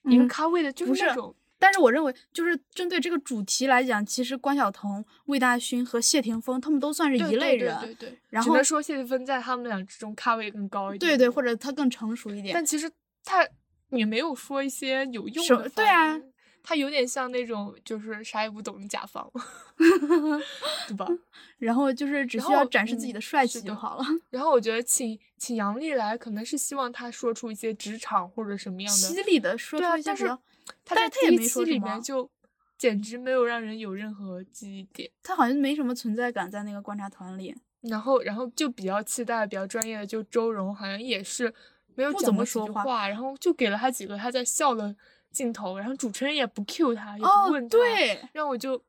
[0.03, 11.11] 一个嗯咖位的，就是是那种但是我认为，就是针对这个主题来讲，其实关晓彤、魏大勋和谢霆锋他们都算是一类人，对对对对然后只能说谢霆锋在他们俩之中咖位更高一点。
[11.11, 12.53] 对对，或者他更成熟一点。
[12.53, 12.91] 但其实
[13.23, 13.47] 他
[13.89, 15.69] 也没有说一些有用的。
[15.69, 16.19] 对啊，
[16.67, 19.31] 他有点像那种就是啥也不懂的甲方，
[20.87, 21.07] 对吧？
[21.59, 24.03] 然后就是只需要展示自己嗯的帅气就好了。
[24.31, 32.29] 然后我觉得请请杨笠来，可能是希望他说出一些职场或者什么样的犀利的说对啊但是出一些比较，他在但是他也第一期里没说什么面就
[32.77, 35.09] 简直没有让人有任何记忆点。
[35.21, 37.55] 他好像没什么存在感在那个观察团里。
[37.81, 41.53] 然后，然后就比较期待、比较专业的，就周蓉好像也是
[41.93, 44.95] 没有不怎么说话，然后就给了他几个他在笑的
[45.35, 48.81] 镜头，然后主持人也不 cue 他，也不哦问，他，对，让我就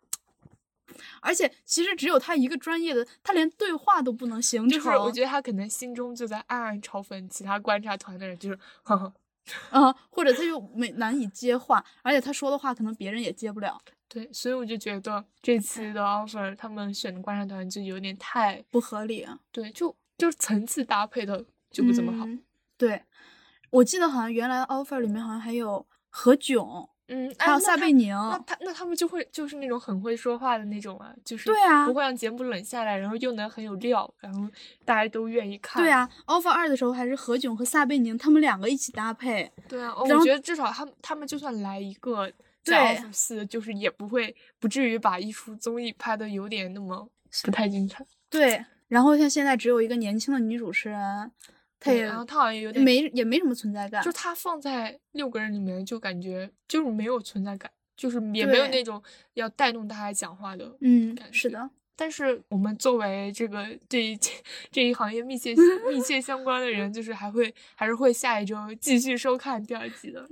[1.20, 4.70] 而且其实只有他一个专业的，他连对话都不能形成。
[4.70, 9.12] 就是我觉得他可能心中就在暗暗嘲讽其他观察团的人，就是呵呵，
[9.70, 13.78] 啊、或者他又没难以接话，而且他说的话可能别人也接不了，
[14.08, 22.24] 对，所以我就觉得这期的 offer 他们选的观察团就有点太不合理啊，对，就就是层次搭配的就不怎么好。
[22.24, 22.42] 嗯
[22.78, 23.02] 对，
[23.70, 25.86] 我记得好像原来 offer 里面好像还有
[26.18, 28.08] 何炅，嗯，还有撒贝宁。
[28.08, 34.48] 那他那他们就会就是那种很会说话的那种啊，就是对啊不会让节目冷下来，然后又能很有料，然后
[34.86, 35.82] 大家都愿意看。
[35.82, 42.26] 对啊，offer 二的时候还是何炅和撒贝宁他们两个一起搭配，对啊，我觉得至少他们他们就算来一个
[42.64, 47.06] 对在 offer 四，就是也不会不至于把一出综艺拍的有点那么
[47.44, 48.02] 不太精彩。
[48.30, 48.64] 对。
[48.88, 51.32] 然后像现在只有一个年轻的女主持人，
[51.86, 59.02] 对然后他好像有点没也没什么存在感，就他放在六个人里面，就感觉就是没有存在感，就是也没有那种
[59.34, 64.18] 要带动大家讲话的嗯感，觉是的，但是我们作为这个这一
[64.70, 65.54] 这一行业密切
[65.88, 70.24] 密切相关的人，就是还会还是会下一周继续收看第二季的。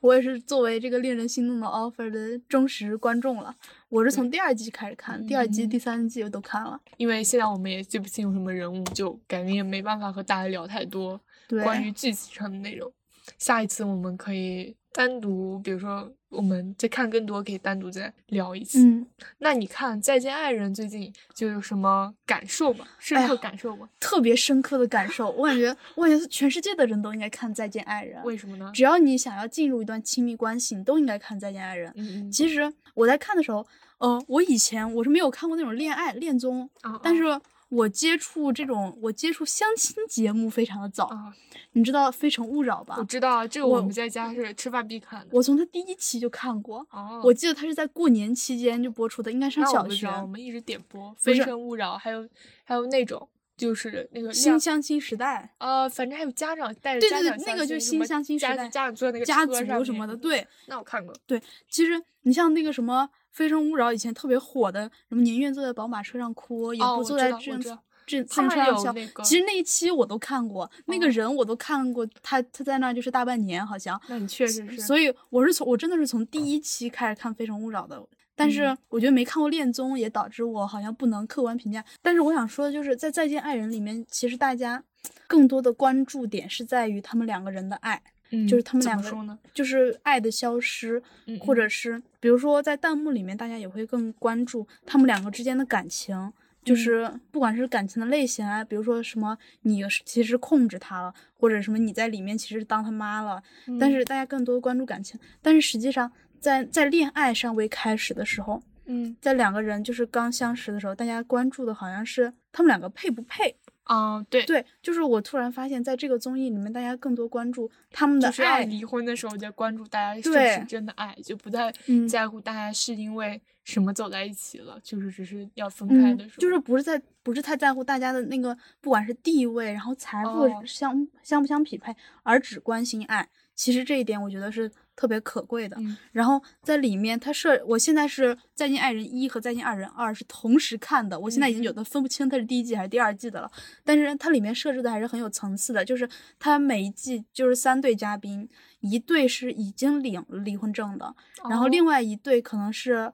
[0.00, 3.54] 我也是作为这个令人心动的 offer 的忠实观众了。
[3.90, 6.80] 我是从第二季开始看，第二季、嗯第三季我都看了。
[6.96, 12.90] 因为现在我们也记不清有什么人物，就感觉也没办法和大家聊太多对，关于剧情上的内容。
[13.38, 18.78] 下一次我们可以单独，比如说我们再看更多，可以单独再聊一次。
[18.80, 19.06] 嗯，
[19.38, 22.86] 那你看《再见爱人》最近就有什么感受吗？
[22.98, 23.88] 深刻感受吗？
[23.98, 28.20] 特别深刻的感受，我感觉，我感觉全世界的人都应该看《再见爱人》。
[28.24, 28.70] 为什么呢？
[28.72, 31.90] 只要你想要进入一段亲密关系，你都应该看《再见爱人》。
[31.96, 33.66] 嗯嗯，其实我在看的时候，
[33.98, 37.22] 呃，我以前我是没有看过那种恋爱恋综，啊但是
[37.70, 41.06] 我接触这种我接触相亲节目非常的早。
[41.06, 41.32] 啊，
[41.72, 43.04] 你知道《非诚勿扰》吧我？
[43.04, 45.28] 知道啊，这个我我们在家是吃饭必看的。
[45.30, 50.06] 我从他第一期就看过，哦，我记得他是在过年期间就播出的，应该上小学。
[50.06, 52.28] 那我们一直点播《非诚勿扰》，还有
[52.64, 59.54] 还有那种就是那个新相亲时代，呃，反正还有家长带着对对对那个就是新相亲时代家长坐在那个家族
[59.84, 61.14] 什么的，对那我看过。
[61.26, 68.84] 对其实你像那个什么《非诚勿扰》以前特别火的，什么宁愿坐在宝马车上哭，也哦，不坐在自行我知道，自自他们行车上笑。
[68.86, 78.02] 有那个，其实那一期我都看过，那个哦人我都看过，他他在那儿就是大半年好像，那你确实是，所以我是从我真的是从第一期开始看《非诚勿扰》的。
[78.36, 81.84] 但是嗯我觉得没看过恋综，也导致我好像不能客观评价。
[82.00, 84.82] 但是我想说的就是，在《再见爱人》里面，其实大家
[85.26, 89.38] 更多的关注点是在于他们两个人的爱，嗯就是他们两个？
[89.52, 96.32] 就是爱的消失，嗯或者是比如说在弹幕里面，大家也会更关注他们两个之间的感情，嗯
[96.64, 97.10] 就是。
[97.32, 103.42] 不管是感情的类型啊，比如说什么你其实控制他了，或者什么你在里面其实当他妈了，
[103.78, 103.92] 但嗯。
[103.92, 109.16] 是大家更多的关注感情，但是实际上在在恋爱尚未开始的时候，嗯。
[109.20, 122.06] 在两个人就是刚相识的时候，大家关注的好像是他们两个配不配，啊，对，对，就是我突然发现，在这个综艺里面，大家更多关注他们的就是要爱，离婚的时候在关注大家是不是真的爱，就不再嗯。
[122.08, 130.62] 在乎大家是因为什么走在一起了，就是只是要分开嗯的时候，，就是不是在不是太在乎大家的那个，不管是地位，然后财富哦。
[130.64, 133.28] 相、相不相匹配，而只关心爱。
[133.56, 134.70] 其实这一点我觉得是
[135.00, 135.78] 特别可贵的。
[135.80, 143.50] 嗯然后在里面，它设我现在是《再见爱人一》和《再见爱人二》是同时看的，我现在已经有嗯的分不清它是第一季还是第二季的了。
[143.82, 146.06] 但是它里面设置的还是很有层次的，就是
[146.38, 148.46] 它每一季就是三对嘉宾，
[148.80, 151.14] 一对是已经领了离婚证的，
[151.48, 153.10] 然后哦另外一对可能是，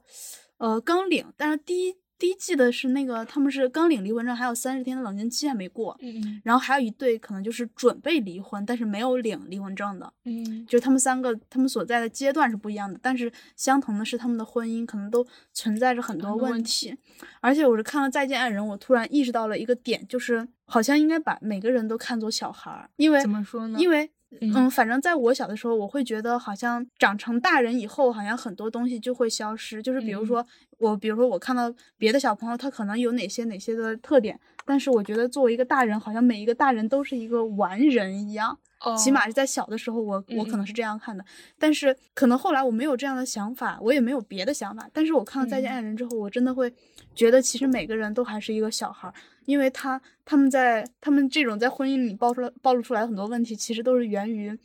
[0.58, 16.96] 呃，刚领，但是第一第一季的是那个他们是刚领离婚证，还有三十天的冷静期还没过，嗯嗯然后还有一对可能就是准备离婚，但是没有领离婚证的，嗯就是他们三个他们所在的阶段是不一样的，但是相同的是他们的婚姻可能都存在着很多问问题，
[17.40, 23.78] 而且我是看了《再见爱人》，我突然意识到了一个点，就是好像应该把每个人都看作小孩儿，因为怎么说呢？
[23.78, 29.82] 因为嗯嗯，反正在我小的时候，我会觉得好像长成大人以后，好像很多东西就会消失。
[29.82, 30.46] 就是比如嗯说
[30.78, 38.58] 我，比如说我看到别的小朋友，他可能有哪些哪些的特点，但是我觉得作为一个大人，好像每一个大人都是一个完人一样。
[38.98, 41.24] 起码哦是在小的时候我，我可嗯能是这样看的。
[41.58, 44.86] 但是可能后来我没有这样的想法，我也没有别的想法。
[44.92, 46.72] 但是我看了《再见嗯爱人》之后，我真的会
[47.14, 49.14] 觉得，其实每个人都还是一个小孩儿，
[49.46, 54.56] 因为他他们在他们这种在婚姻里暴出来暴露出来的很多问题，其实都是源于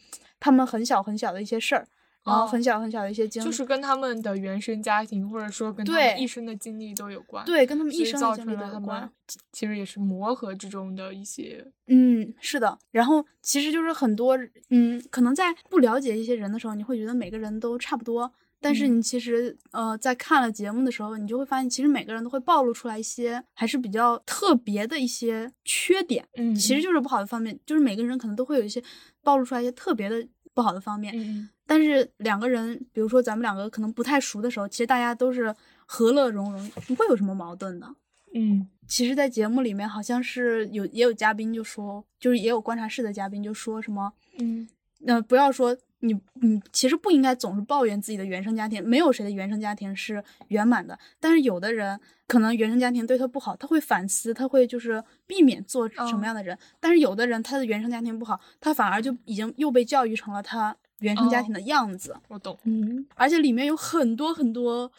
[0.41, 1.87] 他们很小很小的一些事儿，
[2.23, 7.43] 然后哦很小很小的一些经历，就是跟他们的原生家庭，或者说跟他们一生的经历都有关。
[7.45, 9.11] 对跟他们一生的经历都有关。
[9.51, 12.77] 其实也是磨合之中的一些嗯，是的。
[12.91, 14.37] 然后其实就是很多，
[14.69, 18.31] 嗯，可能在不了解一些人的时候，你会觉得每个人都差不多。
[18.63, 28.83] 但是嗯你其实，呃，在看了节目的时候，你就会发现，其实每个人都会暴露出来一些还是比较特别的一些缺点，嗯，其实就是不好的方面，就是每个人可能都会有一些
[29.23, 31.13] 暴露出来一些特别的不好的方面。
[31.15, 37.87] 嗯但是两个人，比如说咱们两个可能不太熟的时候，其实大家都是和乐融融，不会有什么矛盾的。
[38.33, 44.67] 嗯其实，在节目里面，好像是有也有嘉宾就说，就是也有观察室的嘉宾就说什么，嗯
[45.05, 50.97] 呃，不要说你你其实不应该总是抱怨自己的原生家庭，没有谁的原生家庭是圆满的。
[51.19, 56.57] 但是有的人可能原生家庭对他不好，他会反思，他会就是避免做什么哦样的人。
[56.79, 62.15] 但是有的人他的原生家庭不好，他反而就已经又被教育成了他原生家哦庭的样子。
[62.27, 62.57] 我懂。
[62.63, 64.91] 嗯，而且里面有很多很多，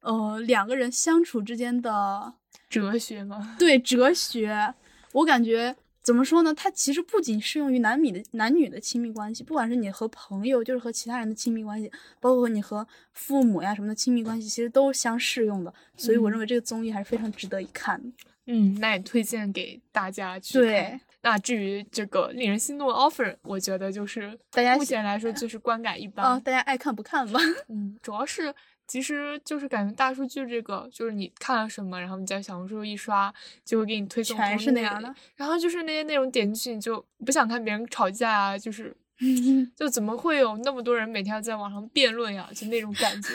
[0.00, 2.34] 呃，两个人相处之间的
[2.68, 4.74] 哲学吗，对哲学，
[5.12, 5.76] 我感觉
[6.10, 6.52] 怎么说呢？
[6.52, 11.88] 它其实不仅适用于男女的男女的亲密关系，不管是你和朋友，就是和其他人的亲密关系，
[12.18, 15.72] 包括你和父母呀什么的亲密关系，其实都相适用的。
[15.96, 18.10] 所以我嗯认为这个综艺还是非常值得一看的。
[18.46, 21.00] 嗯，那也推荐给大家去对看。
[21.22, 26.26] 那至于这个令人心动的 offer，我觉得就是大家目前来说 就是观感一般。
[26.26, 27.38] 啊、大家爱看不看吧。
[27.68, 28.52] 嗯，主要是
[28.90, 33.32] 其实就是感觉大数据这个，就是你看了什么，然后你在小红书一刷，
[33.64, 38.96] 就会给你推送全是那样的，然后就是那些内容点进去，你就不想看别人吵架啊，就是
[39.76, 43.28] 就怎么会有那么多人每天要在网上辩论呀，就那种感觉。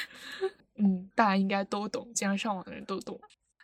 [0.76, 3.18] 嗯，大家应该都懂，经常上网的人都懂。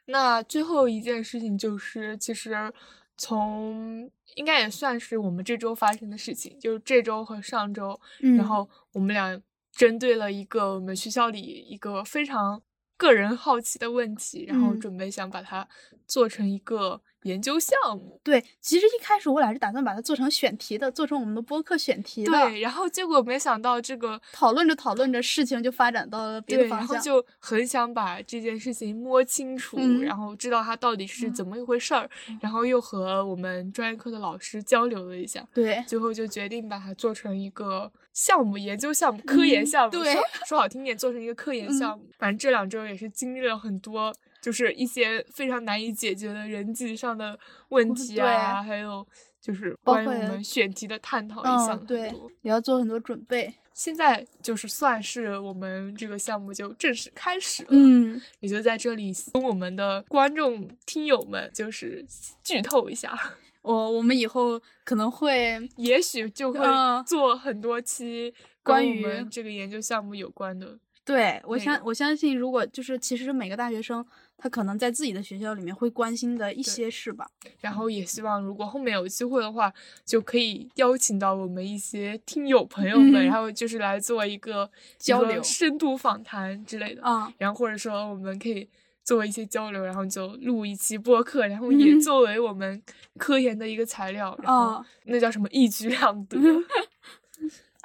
[0.07, 2.72] 那最后一件事情就是，其实
[3.18, 9.39] 从应该也算是我们这周发生的事情，就是这周和上周，嗯然后我们俩
[9.79, 12.61] 针对了一个我们学校里一个非常
[12.97, 15.68] 个人好奇的问题，然后嗯准备想把它
[16.09, 18.20] 做成一个研究项目。
[18.24, 22.33] 对，其实一开始我俩是打算把它做成选题的，做成我们的播客选题的。
[22.33, 26.97] 对，然后结果没想到这个讨论着讨论着，事情就发展到了别的对，然方向。
[26.97, 32.11] 后就很想把这件事情摸清楚，嗯然后知道它到底是怎么一回事儿，
[32.41, 39.93] 然后又和我们专业课的老师交流了一下，对，最后就决定把它做成一个项目、研究项目、科研嗯项目。
[39.93, 42.05] 对说说好听点，做成一个科 研嗯项目。
[42.19, 44.12] 反正这两周也是经历了很多，
[44.43, 47.39] 就是一些非常难以解决的人际上的
[47.69, 49.07] 问题啊，还有
[49.41, 51.99] 就是关于我们选题的探讨，也嗯想了很。
[52.43, 53.55] 也要做很多准备。
[53.73, 62.05] 现在就是算是我们这个项目就正式开始了，嗯，也就在这里跟我们的观众听友们就是
[62.43, 63.16] 剧透一下，
[63.63, 68.33] 我我们以后可能会也许就会嗯做很多期
[68.63, 70.79] 关于这个研究项目有关的。
[71.05, 74.05] 对我相我相信，如果就是其实每个大学生
[74.37, 77.27] 他可能在自己的学校里面会关心的一些事吧。
[77.61, 79.73] 然后也希望如果后面有机会的话，
[80.05, 87.03] 就可以邀请到我们一些听友朋友们，嗯然后就是来做一个交流深度访谈之类的。
[87.03, 88.69] 啊，然后或者说我们可以
[89.09, 92.83] 做一些交流，然后就录一期播客，然后也嗯作为我们
[93.17, 96.37] 科研的一个材料，然后哦那叫什么一举两得。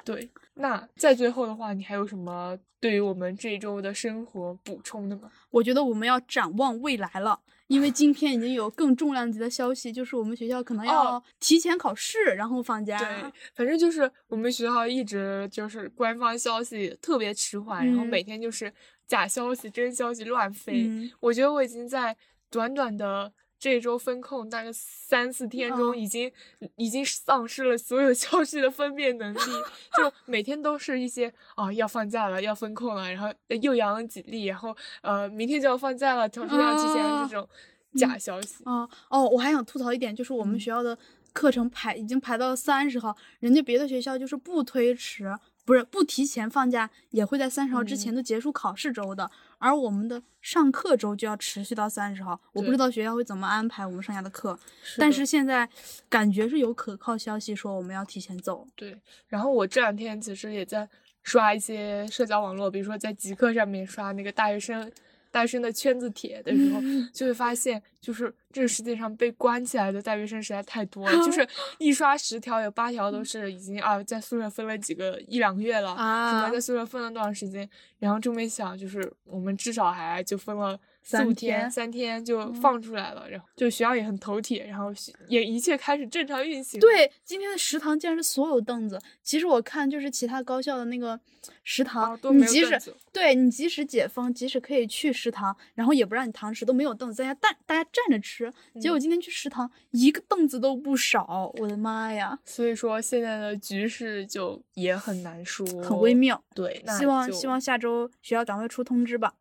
[0.04, 5.30] 对，那在最后的话，你还有什么对于我们这一周的生活补充的吗？
[5.48, 12.98] 我觉得我们要展望未来了，因为今天已经有更重量级的消息，就是我们学校可能要哦提前考试，然后放假。
[12.98, 18.70] 对，反正就是我们学校一直就是官方消息特别迟缓，然后嗯每天就是
[19.06, 20.86] 假消息、真消息乱飞。
[20.88, 22.16] 嗯我觉得我已经在
[22.50, 26.30] 短短的这周风控大概三四天中，嗯已经、
[26.76, 33.32] 已经丧失了所有消息的分辨能力，就每天都是一些啊要放假了，要风控了，然后
[33.62, 37.48] 又阳了几例，然后呃明天就要放假了，考试要提前啊这种
[37.96, 38.62] 假消息。
[38.64, 40.98] 哦哦，我还想吐槽一点，就是我们嗯学校的
[41.32, 45.32] 课程排已经排到三十号，人家别的学校就是不推迟，
[45.64, 52.38] 不是不提前放假，也会在三十号之前嗯都结束考试周的，而我们的上课周就要持续到三十号。
[52.52, 54.58] 我不知道学校会怎么安排我们剩下的课，
[54.98, 55.68] 但的是现在
[56.08, 58.66] 感觉是有可靠消息说我们要提前走。
[58.76, 60.88] 对，然后我这两天其实也在
[61.22, 64.92] 刷一些社交网络，比如说在极客上面刷那个大学生
[65.34, 71.44] 大学生的圈子帖的时候，嗯就会发现，就是这个世界上被关起来的大学生实在太多了，就 是
[71.78, 77.68] 一刷十条有八条都是已经啊在宿舍分了几个一两个月了，什么啊在宿舍分了多长时间，
[77.98, 80.78] 然后这么一想，就是我们至少还就分了。
[81.04, 86.80] 四三五天，三天就嗯放出来了，然后就学校也很头铁，然后学也一切开始正常运行。
[86.80, 88.98] 对，今天的食堂竟然是所有凳子。
[89.22, 91.20] 其实我看就是其他高校的那个
[91.62, 98.50] 食堂，啊都没你即使对你即使解封，即使可以去食堂，然后也不让你堂食，都没有凳子，大家但大家站着吃。
[98.80, 106.14] 结果嗯今天去食堂，一个凳子都不少，我的妈呀，所以说现在的局势就也很难说，很微。
[106.14, 106.42] 妙。
[106.54, 109.34] 对，那希望希望下周学校赶快出通知吧。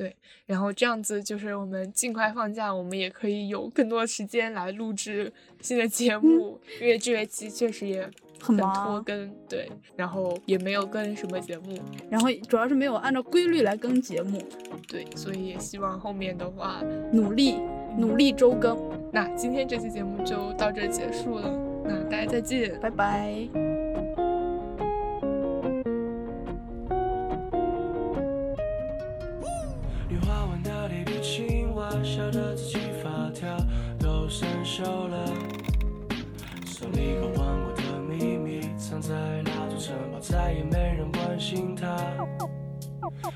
[0.00, 5.30] 对，然后这样子就是我们尽快放假，我们也可以有更多时间来录制
[5.60, 8.08] 新的节目，因为这学期确实也
[8.40, 11.78] 很拖忙，更，对，然后也没有更什么节目，
[12.08, 14.42] 然后主要是没有按照规律来更节目，
[14.88, 16.82] 对，所以也希望后面的话，
[17.12, 17.56] 努力
[17.98, 18.78] 努力周更，
[19.12, 21.52] 那今天这期节目就到这结束了，
[21.84, 22.80] 那大家再见。
[22.80, 23.69] 拜拜。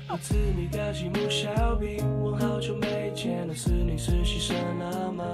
[0.09, 5.25] 我自你的积木小笔，问好久没见的思念是牺牲了吗？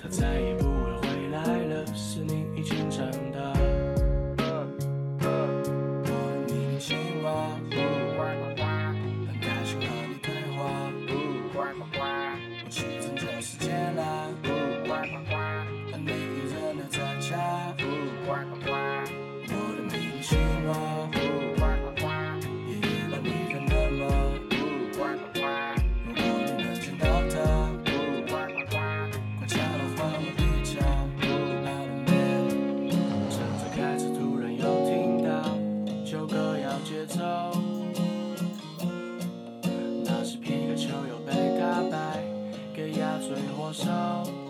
[0.00, 3.06] 他再也不会回来了，是你已经长
[43.72, 44.41] 罪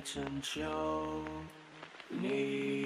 [0.00, 0.62] 拯救
[2.08, 2.79] 你。